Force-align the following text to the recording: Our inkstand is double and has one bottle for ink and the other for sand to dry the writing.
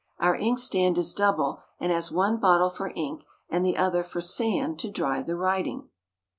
Our 0.17 0.35
inkstand 0.35 0.97
is 0.97 1.13
double 1.13 1.61
and 1.79 1.91
has 1.91 2.11
one 2.11 2.37
bottle 2.39 2.71
for 2.71 2.91
ink 2.95 3.23
and 3.51 3.63
the 3.63 3.77
other 3.77 4.01
for 4.03 4.19
sand 4.19 4.79
to 4.79 4.89
dry 4.89 5.21
the 5.21 5.35
writing. 5.35 5.89